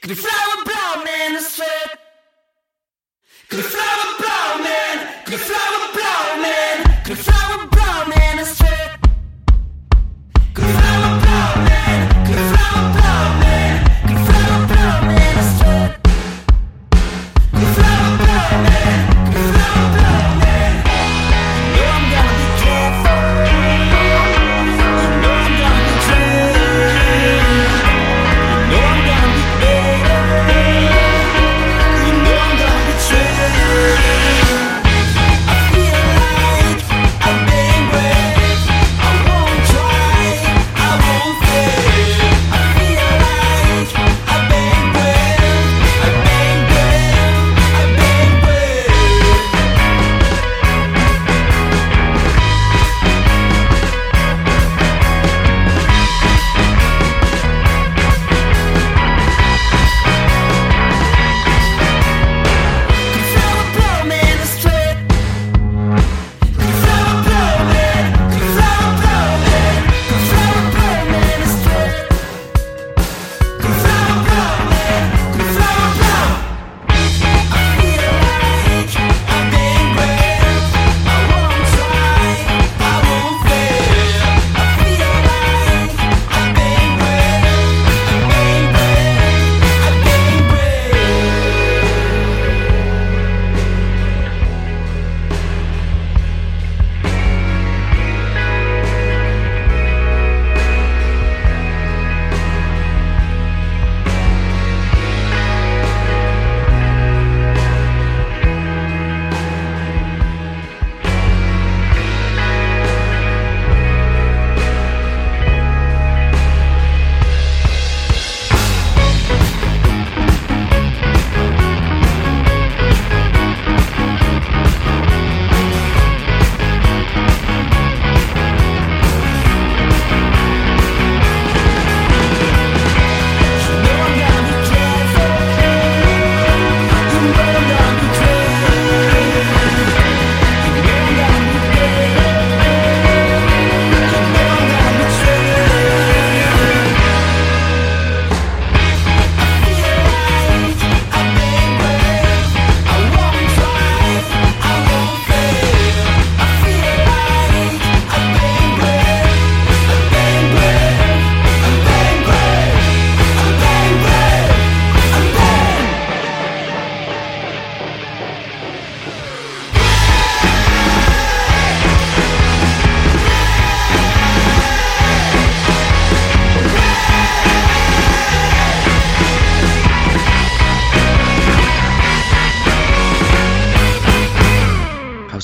[0.00, 1.98] Could the flower blow man sweat?
[3.48, 4.23] Could the flower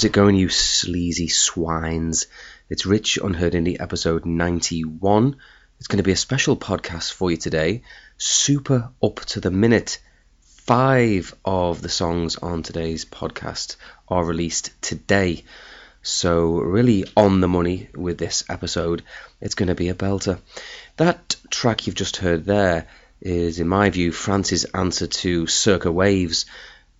[0.00, 2.26] How's it going, you sleazy swines?
[2.70, 5.36] It's Rich on Unheard Indie episode 91.
[5.78, 7.82] It's going to be a special podcast for you today.
[8.16, 10.00] Super up to the minute.
[10.40, 13.76] Five of the songs on today's podcast
[14.08, 15.44] are released today.
[16.00, 19.02] So, really on the money with this episode.
[19.38, 20.40] It's going to be a belter.
[20.96, 22.88] That track you've just heard there
[23.20, 26.46] is, in my view, France's answer to Circa Waves.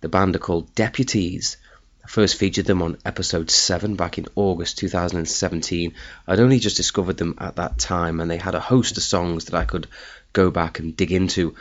[0.01, 1.57] The band are called Deputies.
[2.03, 5.93] I first featured them on episode 7 back in August 2017.
[6.27, 9.45] I'd only just discovered them at that time, and they had a host of songs
[9.45, 9.87] that I could
[10.33, 11.55] go back and dig into.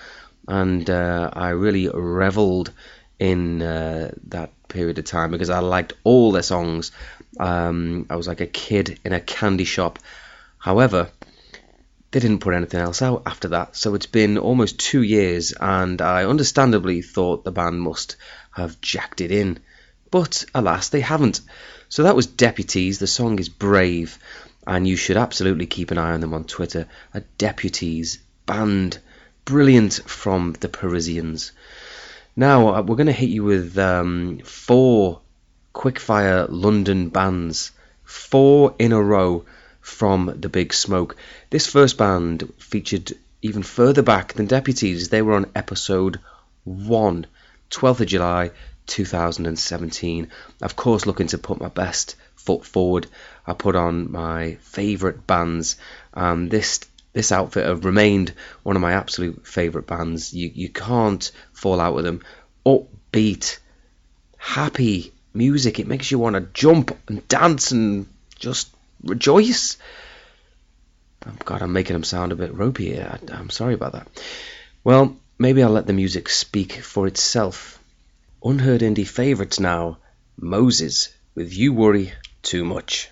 [0.49, 2.73] And uh, I really reveled
[3.19, 6.91] in uh, that period of time because I liked all their songs.
[7.39, 9.99] Um, I was like a kid in a candy shop.
[10.59, 11.11] However,
[12.11, 13.77] they didn't put anything else out after that.
[13.77, 18.17] So it's been almost two years, and I understandably thought the band must
[18.53, 19.59] have jacked it in.
[20.10, 21.41] But alas, they haven't.
[21.88, 22.98] So that was Deputies.
[22.98, 24.19] The song is Brave,
[24.66, 26.87] and you should absolutely keep an eye on them on Twitter.
[27.15, 28.98] A Deputies band.
[29.44, 31.53] Brilliant from the Parisians.
[32.36, 35.21] Now, uh, we're going to hit you with um, four
[35.74, 37.72] quickfire London bands.
[38.04, 39.45] Four in a row
[39.80, 41.16] from the Big Smoke.
[41.51, 43.12] This first band featured
[43.42, 45.09] even further back than Deputies.
[45.09, 46.21] They were on episode
[46.65, 47.27] 1,
[47.71, 48.51] 12th of July
[48.91, 50.28] 2017.
[50.60, 53.07] Of course, looking to put my best foot forward.
[53.47, 55.77] I put on my favourite bands.
[56.13, 56.81] Um, this
[57.13, 60.33] this outfit have remained one of my absolute favourite bands.
[60.34, 62.22] You you can't fall out with them.
[62.66, 63.59] Upbeat,
[64.37, 65.78] happy music.
[65.78, 68.07] It makes you want to jump and dance and
[68.39, 68.71] just
[69.03, 69.77] rejoice.
[71.27, 73.01] Oh God, I'm making them sound a bit ropey.
[73.01, 74.09] I, I'm sorry about that.
[74.84, 77.79] Well, maybe I'll let the music speak for itself.
[78.42, 79.98] Unheard indie favourites now
[80.39, 83.10] Moses with You Worry Too Much.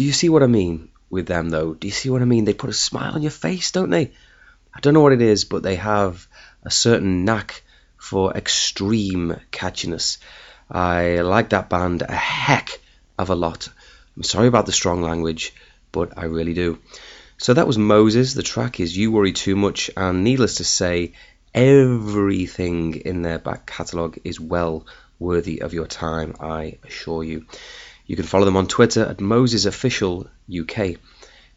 [0.00, 1.74] Do you see what I mean with them though?
[1.74, 2.46] Do you see what I mean?
[2.46, 4.12] They put a smile on your face, don't they?
[4.74, 6.26] I don't know what it is, but they have
[6.62, 7.62] a certain knack
[7.98, 10.16] for extreme catchiness.
[10.70, 12.80] I like that band a heck
[13.18, 13.68] of a lot.
[14.16, 15.52] I'm sorry about the strong language,
[15.92, 16.78] but I really do.
[17.36, 18.32] So that was Moses.
[18.32, 21.12] The track is You Worry Too Much, and needless to say,
[21.54, 24.86] everything in their back catalogue is well
[25.18, 27.44] worthy of your time, I assure you.
[28.10, 30.96] You can follow them on Twitter at Moses Official UK.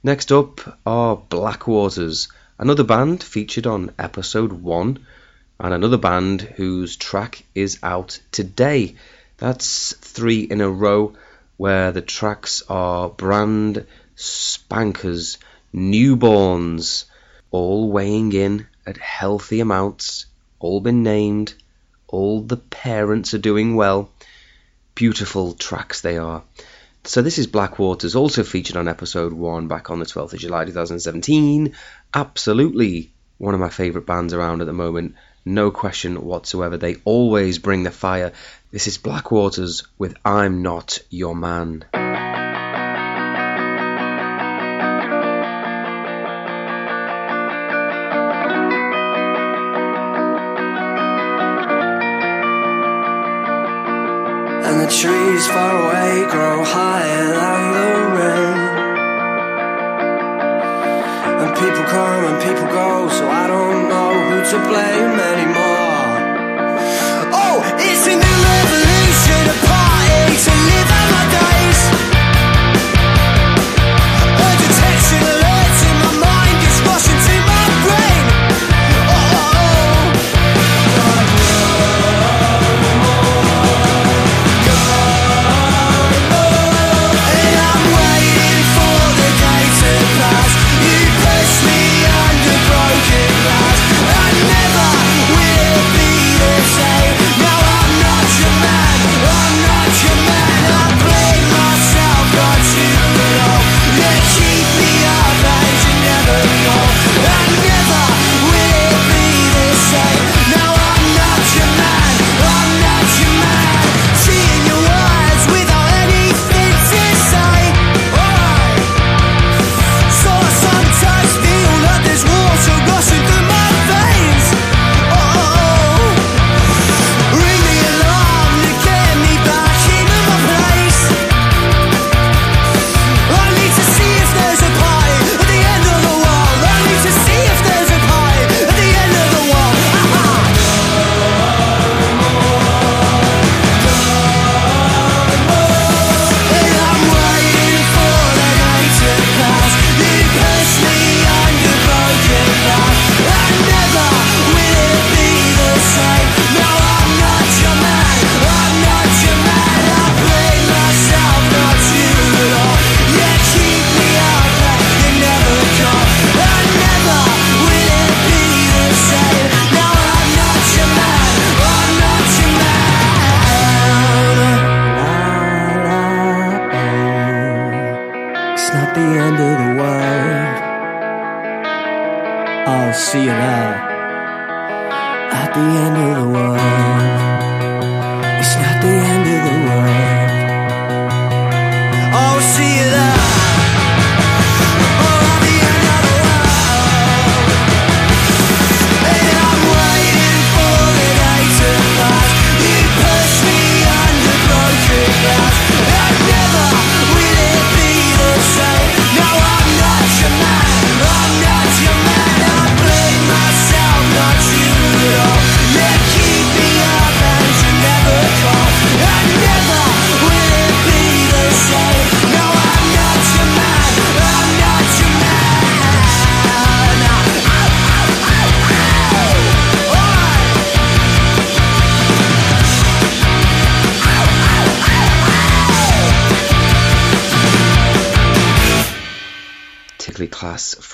[0.03, 2.27] Next up are Blackwaters,
[2.59, 4.99] another band featured on episode 1,
[5.59, 8.93] and another band whose track is out today.
[9.37, 11.15] That's three in a row
[11.57, 15.39] where the tracks are brand spankers,
[15.73, 17.05] newborns,
[17.49, 20.27] all weighing in at healthy amounts,
[20.59, 21.55] all been named,
[22.07, 24.11] all the parents are doing well.
[24.95, 26.43] Beautiful tracks they are.
[27.05, 30.65] So this is Blackwaters, also featured on episode 1 back on the 12th of July
[30.65, 31.75] 2017.
[32.13, 35.15] Absolutely one of my favourite bands around at the moment.
[35.45, 36.77] No question whatsoever.
[36.77, 38.31] They always bring the fire.
[38.71, 41.83] This is Blackwaters with I'm Not Your Man.
[55.33, 58.57] trees far away grow higher than the rain.
[61.41, 66.13] And people come and people go, so I don't know who to blame anymore.
[67.45, 71.52] Oh, it's a new revolution, a party to live and die.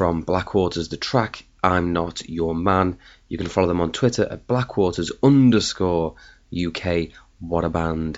[0.09, 1.45] from Blackwaters the track.
[1.61, 2.97] I'm not your man.
[3.27, 6.15] You can follow them on Twitter at Blackwaters underscore
[6.51, 7.09] UK.
[7.39, 8.17] What a band!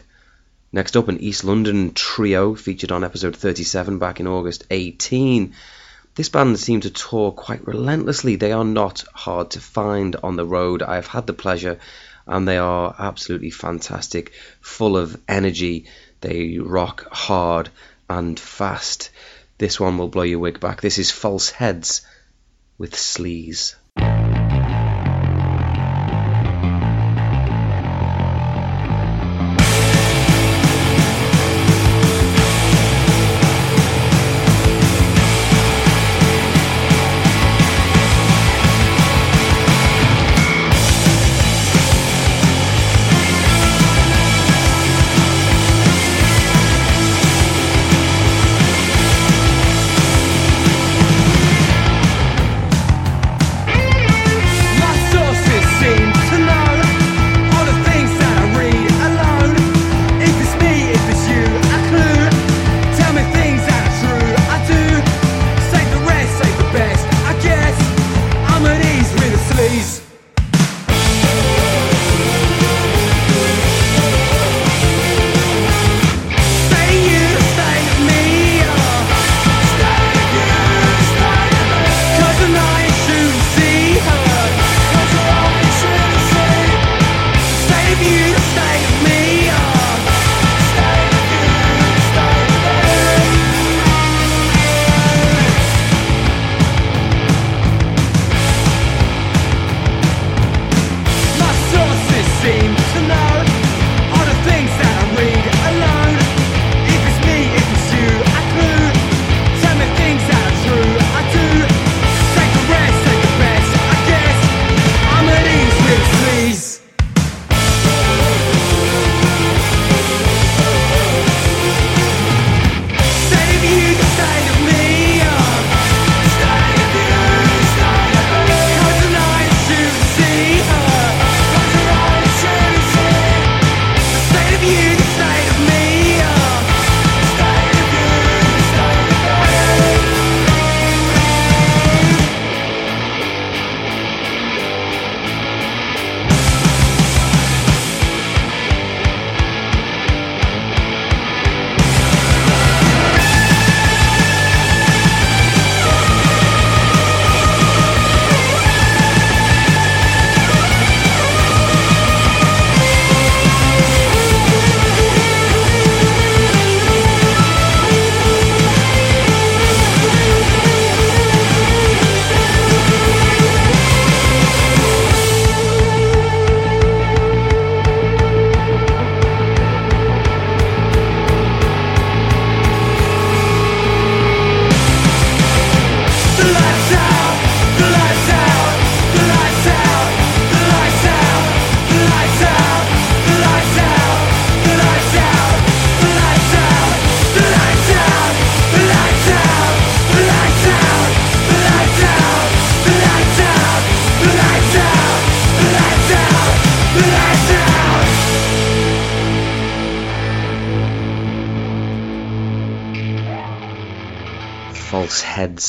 [0.71, 5.53] Next up, an East London trio featured on episode 37 back in August 18.
[6.15, 8.37] This band seem to tour quite relentlessly.
[8.37, 10.81] They are not hard to find on the road.
[10.81, 11.77] I've had the pleasure,
[12.25, 14.31] and they are absolutely fantastic,
[14.61, 15.87] full of energy.
[16.21, 17.69] They rock hard
[18.09, 19.09] and fast.
[19.61, 20.81] This one will blow your wig back.
[20.81, 22.01] This is False Heads
[22.79, 23.75] with Sleaze.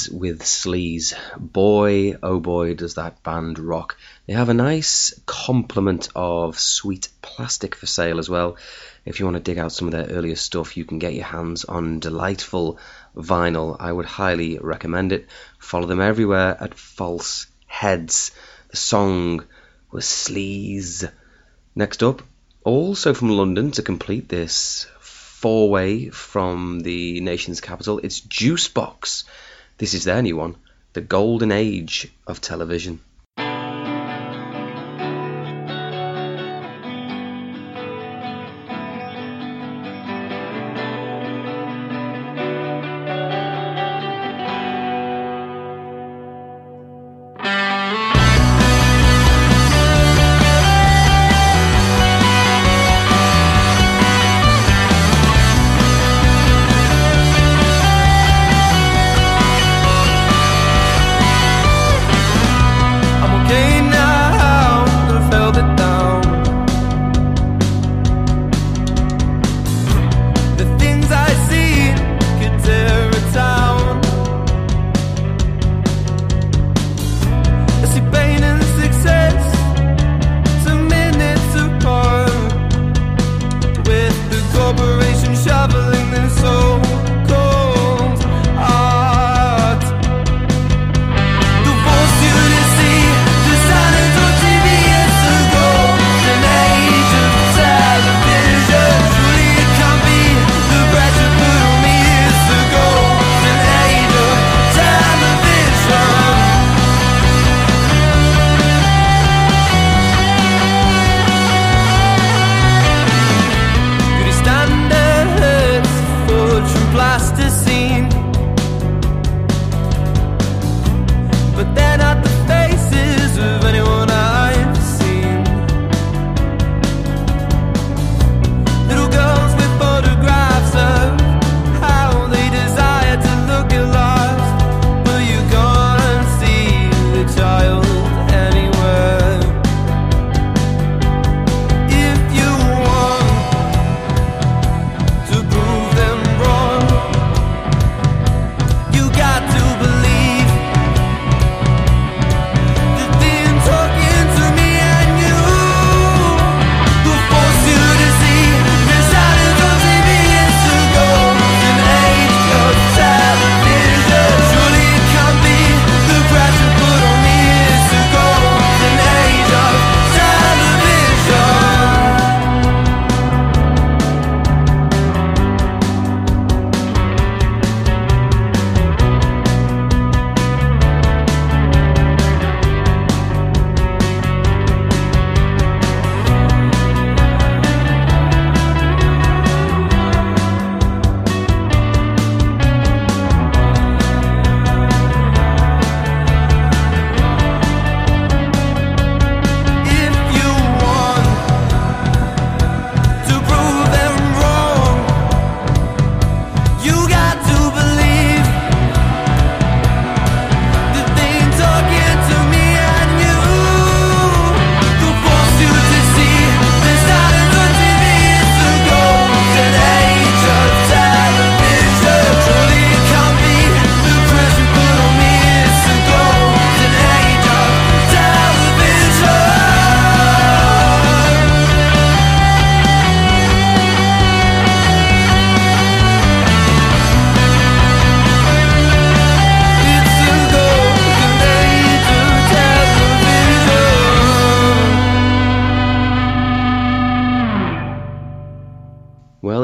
[0.08, 1.14] With Sleaze.
[1.38, 3.96] Boy, oh boy, does that band rock.
[4.26, 8.56] They have a nice complement of sweet plastic for sale as well.
[9.04, 11.24] If you want to dig out some of their earlier stuff, you can get your
[11.24, 12.78] hands on delightful
[13.16, 13.76] vinyl.
[13.78, 15.26] I would highly recommend it.
[15.58, 18.30] Follow them everywhere at False Heads.
[18.68, 19.44] The song
[19.90, 21.10] was Sleaze.
[21.74, 22.22] Next up,
[22.64, 24.86] also from London to complete this
[25.42, 29.24] four way from the nation's capital, it's Juicebox.
[29.78, 30.56] This is their new one,
[30.92, 33.00] The Golden Age of Television.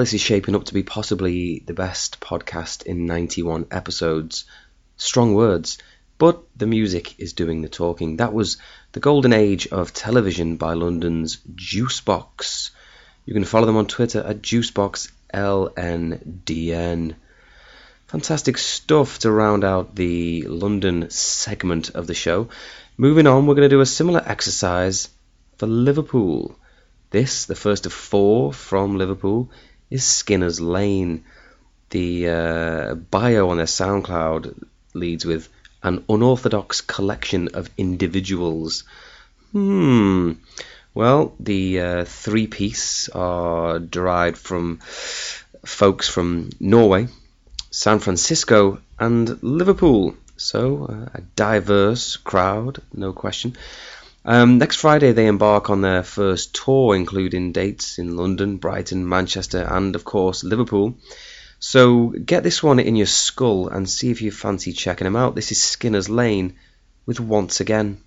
[0.09, 4.47] This is shaping up to be possibly the best podcast in 91 episodes.
[4.97, 5.77] Strong words,
[6.17, 8.17] but the music is doing the talking.
[8.17, 8.57] That was
[8.93, 12.71] The Golden Age of Television by London's Juicebox.
[13.27, 17.15] You can follow them on Twitter at JuiceboxLNDN.
[18.07, 22.49] Fantastic stuff to round out the London segment of the show.
[22.97, 25.11] Moving on, we're going to do a similar exercise
[25.59, 26.59] for Liverpool.
[27.11, 29.51] This, the first of four from Liverpool,
[29.91, 31.25] is Skinner's Lane.
[31.91, 35.49] The uh, bio on their SoundCloud leads with
[35.83, 38.85] an unorthodox collection of individuals.
[39.53, 40.33] Hmm.
[40.95, 44.79] Well, the uh, three piece are derived from
[45.65, 47.09] folks from Norway
[47.71, 50.15] San Francisco, and Liverpool.
[50.37, 53.57] So, uh, a diverse crowd, no question.
[54.29, 59.63] Um, next Friday, they embark on their first tour, including dates in London, Brighton, Manchester,
[59.63, 60.99] and of course, Liverpool.
[61.61, 65.35] So, get this one in your skull and see if you fancy checking them out.
[65.35, 66.57] This is Skinner's Lane
[67.07, 68.03] with Once Again.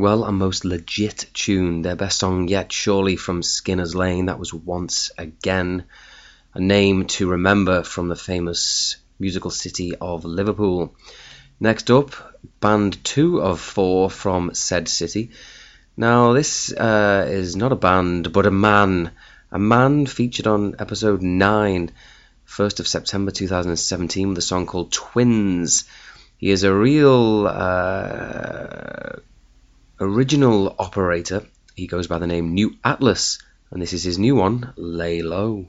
[0.00, 1.82] Well, a most legit tune.
[1.82, 4.24] Their best song yet, surely, from Skinner's Lane.
[4.26, 5.84] That was Once Again.
[6.54, 10.94] A name to remember from the famous musical city of Liverpool.
[11.60, 12.14] Next up,
[12.60, 15.32] band two of four from said city.
[15.98, 19.10] Now, this uh, is not a band, but a man.
[19.52, 21.90] A man featured on episode 9,
[22.48, 25.84] 1st of September 2017, with a song called Twins.
[26.38, 29.20] He is a real uh,
[30.00, 31.44] original operator.
[31.76, 33.38] He goes by the name New Atlas,
[33.70, 35.68] and this is his new one, Lay Low.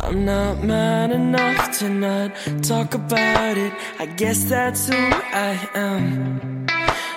[0.00, 3.72] I'm not man enough to not talk about it.
[3.98, 6.66] I guess that's who I am.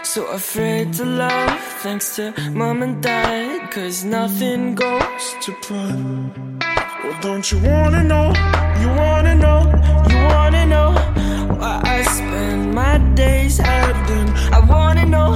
[0.03, 3.71] So afraid to love, thanks to mom and dad.
[3.71, 6.59] Cause nothing goes to plan.
[7.03, 8.33] Well, don't you wanna know?
[8.81, 9.59] You wanna know?
[10.09, 10.91] You wanna know
[11.59, 14.29] why I spend my days hiding?
[14.53, 15.33] I wanna know,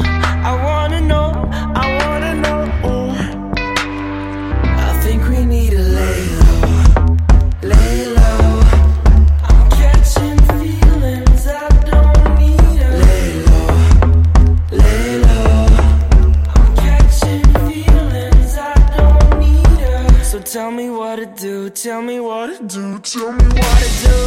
[20.56, 24.18] tell me what to do, tell me what to do, tell me what to do.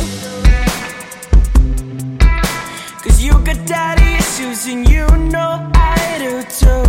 [3.03, 6.85] Cause you got daddy issues and you know I do too.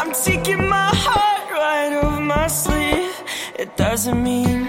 [0.00, 3.14] I'm taking my heart right off my sleeve.
[3.56, 4.68] It doesn't mean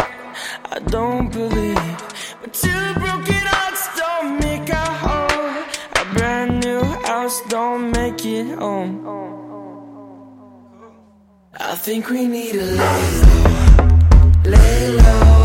[0.75, 1.97] I don't believe.
[2.41, 5.65] But two broken hearts don't make a home.
[6.01, 9.38] A brand new house don't make it home.
[11.61, 15.38] I think we need a lay low, lay low.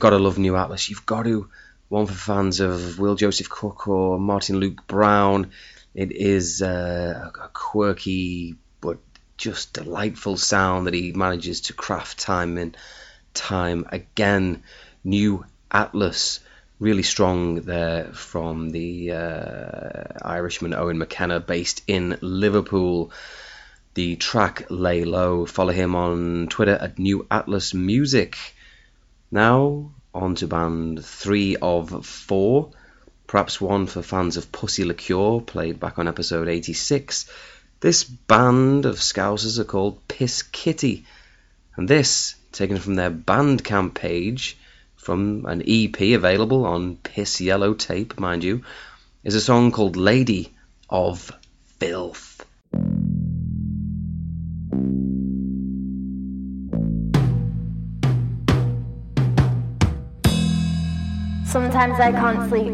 [0.00, 0.88] Got to love New Atlas.
[0.88, 1.48] You've got to.
[1.88, 5.50] One for fans of Will Joseph Cook or Martin Luke Brown.
[5.94, 8.98] It is uh, a quirky but
[9.36, 12.76] just delightful sound that he manages to craft time and
[13.34, 14.62] time again.
[15.02, 16.40] New Atlas,
[16.78, 23.10] really strong there from the uh, Irishman Owen McKenna, based in Liverpool.
[23.94, 25.44] The track Lay Low.
[25.46, 28.38] Follow him on Twitter at New Atlas Music.
[29.30, 32.72] Now, on to band three of four.
[33.28, 37.30] Perhaps one for fans of Pussy Liqueur, played back on episode 86.
[37.78, 41.04] This band of Scousers are called Piss Kitty.
[41.76, 44.58] And this, taken from their Bandcamp page,
[44.96, 48.64] from an EP available on Piss Yellow tape, mind you,
[49.22, 50.52] is a song called Lady
[50.88, 51.30] of
[51.78, 52.44] Filth.
[61.50, 62.68] Sometimes I can't sleep.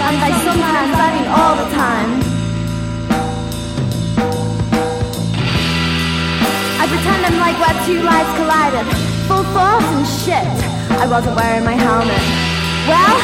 [0.00, 2.10] And I sometimes, I mean all the time.
[6.80, 8.86] I pretend I'm like where two lives collided.
[9.28, 10.48] Full force and shit.
[10.98, 12.24] I wasn't wearing my helmet.
[12.88, 13.16] Well,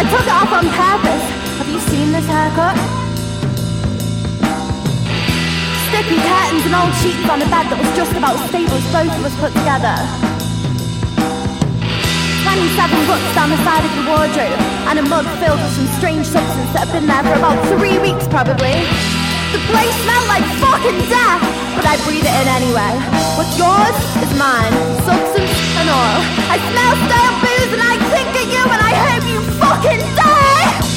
[0.00, 1.24] I took it off on purpose.
[1.58, 3.01] Have you seen this haircut?
[6.02, 9.06] Sticky curtains and old sheets on a bed that was just about stable as both
[9.06, 9.94] of us put together.
[12.42, 14.58] 27 books down the side of the wardrobe,
[14.90, 18.02] and a mug filled with some strange substance that had been there for about three
[18.02, 18.82] weeks probably.
[19.54, 21.38] The place smelled like fucking death,
[21.78, 22.98] but I breathe it in anyway.
[23.38, 23.94] What's yours
[24.26, 24.74] is mine,
[25.06, 26.18] substance and all.
[26.50, 30.91] I smell stale booze and I think of you and I hope you fucking die!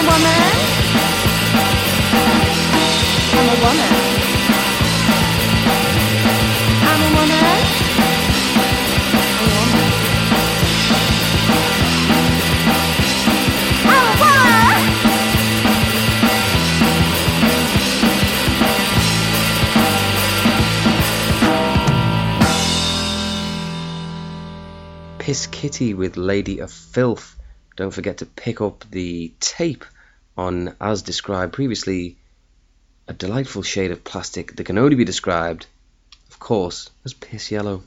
[0.00, 0.40] a woman.
[3.32, 3.92] I'm a woman.
[6.88, 7.42] I'm a woman.
[7.42, 7.60] I'm
[9.40, 9.84] a woman.
[13.84, 14.88] I'm a woman.
[25.18, 27.39] Piss Kitty with Lady of Filth
[27.80, 29.86] don't forget to pick up the tape
[30.36, 32.18] on, as described previously,
[33.08, 35.64] a delightful shade of plastic that can only be described,
[36.28, 37.82] of course, as piss yellow.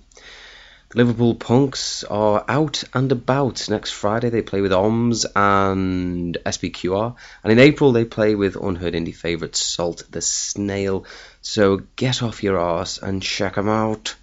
[0.90, 3.70] The Liverpool Punks are out and about.
[3.70, 8.96] Next Friday they play with OMS and SBQR, and in April they play with unheard
[8.96, 11.06] indie favourite Salt the Snail.
[11.44, 14.16] So get off your arse and check 'em out.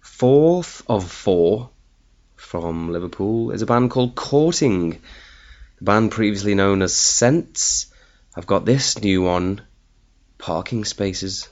[0.00, 1.70] Fourth of four
[2.60, 4.90] from Liverpool is a band called Courting.
[5.78, 7.92] The band previously known as Scents.
[8.36, 9.62] I've got this new one,
[10.38, 11.48] Parking Spaces.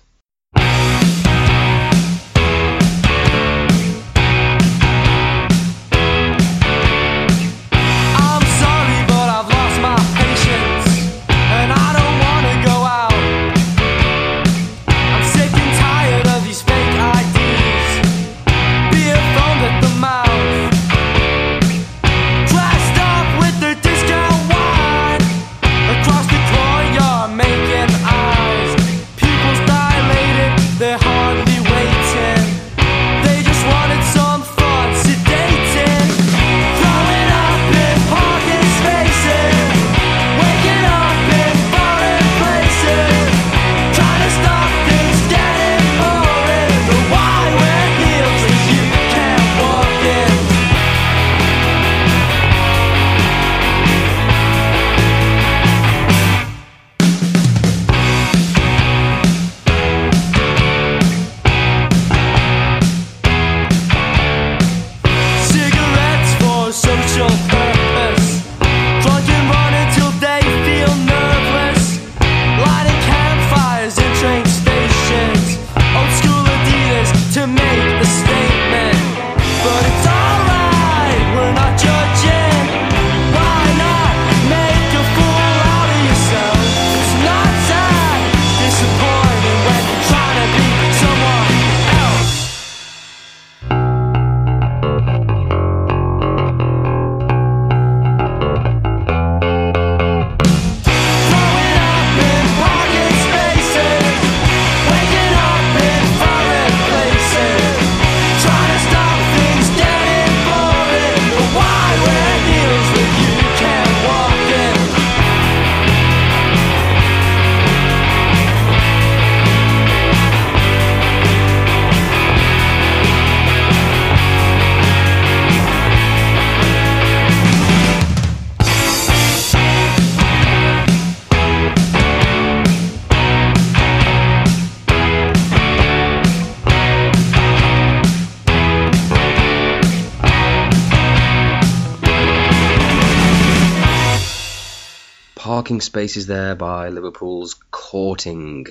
[145.73, 148.67] Parking spaces there by Liverpool's Courting.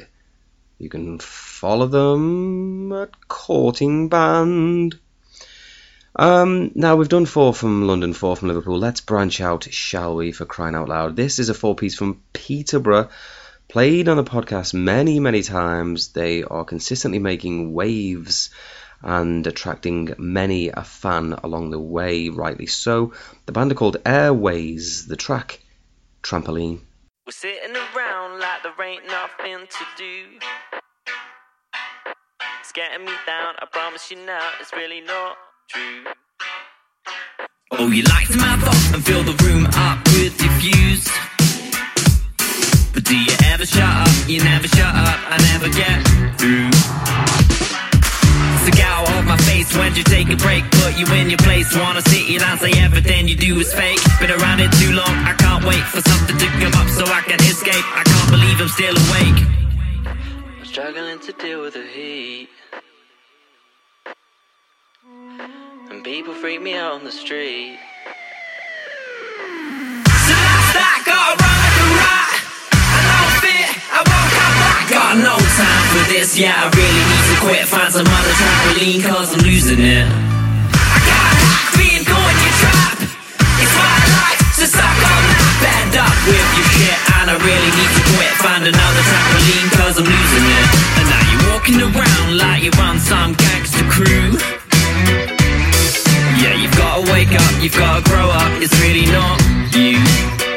[0.77, 4.99] You can follow them at Courting Band.
[6.15, 8.77] Um, now we've done four from London, four from Liverpool.
[8.77, 11.15] Let's branch out, shall we, for crying out loud.
[11.15, 13.09] This is a four piece from Peterborough,
[13.67, 16.09] played on the podcast many, many times.
[16.09, 18.51] They are consistently making waves
[19.01, 23.13] and attracting many a fan along the way, rightly so.
[23.47, 25.61] The band are called Airways, the track
[26.21, 26.81] Trampoline.
[27.31, 30.37] We're sitting around like there ain't nothing to do.
[32.59, 35.37] It's getting me down, I promise you now, it's really not
[35.69, 36.03] true.
[37.71, 41.07] Oh, you like to mouth off and fill the room up with your views.
[42.93, 44.27] But do you ever shut up?
[44.27, 46.05] You never shut up, I never get
[46.37, 47.40] through.
[48.65, 51.39] So get out of my face when you take a break, put you in your
[51.39, 51.75] place.
[51.75, 53.99] Wanna sit you down, say everything you do is fake.
[54.19, 57.21] Been around it too long, I can't wait for something to come up so I
[57.21, 57.85] can escape.
[57.97, 59.39] I can't believe I'm still awake.
[60.59, 62.49] I'm struggling to deal with the heat.
[65.89, 67.79] And people freak me out on the street.
[70.05, 72.31] So last night got run like a rat.
[72.93, 74.83] I don't fit, I won't come back.
[74.89, 77.63] Got no time for this, yeah, I really need to quit.
[77.67, 80.07] Find some other trampoline, cause I'm losing it.
[80.07, 82.97] I got hacked being caught in your trap.
[83.59, 85.51] It's I like to suck on that.
[85.59, 88.33] Bend up with your shit, and I really need to quit.
[88.39, 90.67] Find another trampoline, cause I'm losing it.
[90.95, 94.39] And now you're walking around like you're some gangster crew.
[96.39, 99.37] Yeah, you've gotta wake up, you've gotta grow up, it's really not
[99.75, 100.50] you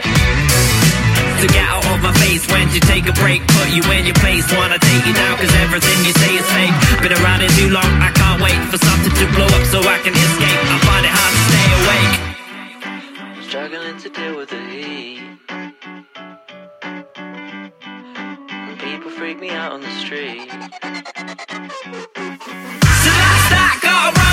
[2.74, 4.44] you take a break, put you in your place.
[4.52, 6.74] Wanna take you down, cause everything you say is fake.
[7.02, 9.98] Been around it too long, I can't wait for something to blow up so I
[10.02, 10.58] can escape.
[10.74, 12.14] I find it hard to stay awake.
[13.48, 15.22] Struggling to deal with the heat.
[18.50, 20.50] And people freak me out on the street.
[20.50, 20.58] So
[23.22, 24.23] that's that, got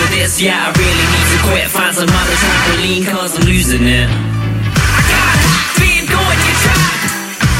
[0.00, 1.66] time this, yeah, I really need to quit.
[1.68, 4.08] Find some other trampoline, cause I'm losing it.
[4.08, 5.36] I got
[5.80, 7.00] being going your trap.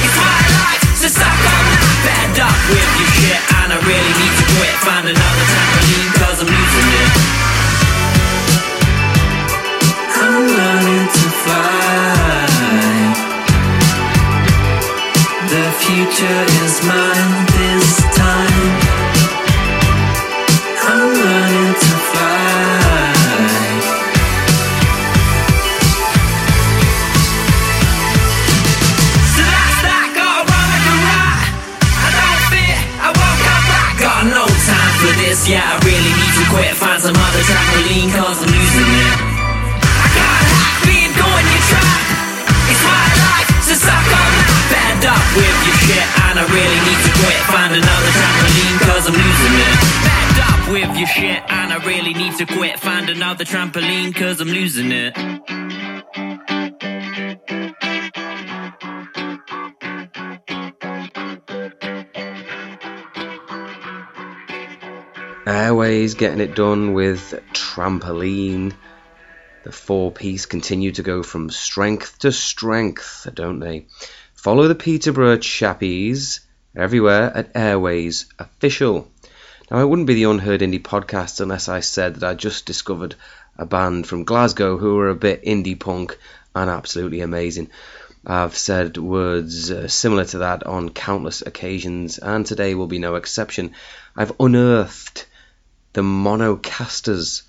[0.04, 1.64] It's my life, so suck on.
[2.04, 4.74] Fed up with your shit, and I really need to quit.
[4.84, 6.09] Find another trampoline,
[37.90, 39.16] trampoline, cause I'm losing it.
[39.82, 42.02] I can't hack being going your trap.
[42.70, 44.50] It's my life, so suck on that.
[44.70, 47.40] Fed up with your shit, and I really need to quit.
[47.50, 49.76] Find another trampoline, cause I'm losing it.
[50.06, 52.78] Fed up with your shit, and I really need to quit.
[52.78, 55.69] Find another trampoline, cause I'm losing it.
[65.50, 68.72] Airways getting it done with Trampoline.
[69.64, 73.86] The four piece continue to go from strength to strength, don't they?
[74.34, 76.38] Follow the Peterborough chappies
[76.76, 79.10] everywhere at Airways Official.
[79.68, 83.16] Now, it wouldn't be the Unheard Indie podcast unless I said that I just discovered
[83.58, 86.16] a band from Glasgow who are a bit indie punk
[86.54, 87.70] and absolutely amazing.
[88.24, 93.16] I've said words uh, similar to that on countless occasions, and today will be no
[93.16, 93.74] exception.
[94.16, 95.26] I've unearthed
[95.92, 97.42] the Monocasters.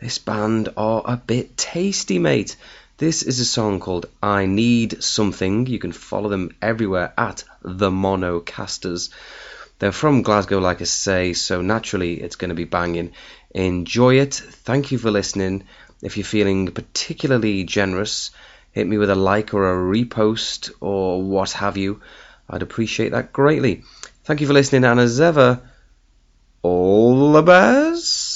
[0.00, 2.56] This band are a bit tasty, mate.
[2.96, 5.66] This is a song called I Need Something.
[5.66, 9.10] You can follow them everywhere at the Monocasters.
[9.78, 13.12] They're from Glasgow, like I say, so naturally it's going to be banging.
[13.50, 14.34] Enjoy it.
[14.34, 15.64] Thank you for listening.
[16.00, 18.30] If you're feeling particularly generous,
[18.72, 22.00] hit me with a like or a repost or what have you.
[22.48, 23.82] I'd appreciate that greatly.
[24.24, 25.60] Thank you for listening, and as ever,
[26.62, 27.03] all
[27.42, 28.33] best.